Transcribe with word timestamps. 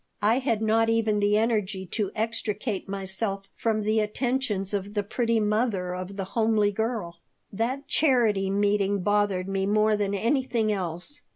I 0.23 0.39
had 0.39 0.63
not 0.63 0.89
even 0.89 1.19
the 1.19 1.37
energy 1.37 1.85
to 1.85 2.09
extricate 2.15 2.89
myself 2.89 3.51
from 3.53 3.83
the 3.83 3.99
attentions 3.99 4.73
of 4.73 4.95
the 4.95 5.03
pretty 5.03 5.39
mother 5.39 5.93
of 5.93 6.15
the 6.15 6.23
homely 6.23 6.71
girl 6.71 7.19
That 7.53 7.87
charity 7.87 8.49
meeting 8.49 9.03
bothered 9.03 9.47
me 9.47 9.67
more 9.67 9.95
than 9.95 10.15
anything 10.15 10.71
else. 10.71 11.21